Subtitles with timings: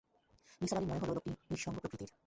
[0.61, 2.11] নিসার আলির মনে হল, লোকটি নিঃসঙ্গ প্রকৃতির।